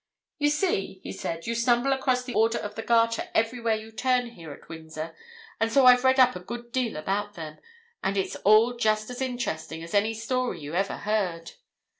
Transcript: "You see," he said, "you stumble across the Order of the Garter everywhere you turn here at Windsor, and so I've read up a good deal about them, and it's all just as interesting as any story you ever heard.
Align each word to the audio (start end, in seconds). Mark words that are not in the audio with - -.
"You 0.39 0.49
see," 0.49 0.99
he 1.03 1.11
said, 1.11 1.45
"you 1.45 1.53
stumble 1.53 1.93
across 1.93 2.23
the 2.23 2.33
Order 2.33 2.57
of 2.57 2.73
the 2.73 2.81
Garter 2.81 3.29
everywhere 3.35 3.75
you 3.75 3.91
turn 3.91 4.29
here 4.31 4.51
at 4.51 4.67
Windsor, 4.67 5.15
and 5.59 5.71
so 5.71 5.85
I've 5.85 6.03
read 6.03 6.19
up 6.19 6.35
a 6.35 6.39
good 6.39 6.71
deal 6.71 6.95
about 6.97 7.35
them, 7.35 7.59
and 8.01 8.17
it's 8.17 8.35
all 8.37 8.75
just 8.75 9.11
as 9.11 9.21
interesting 9.21 9.83
as 9.83 9.93
any 9.93 10.15
story 10.15 10.59
you 10.61 10.73
ever 10.73 10.97
heard. 10.97 11.51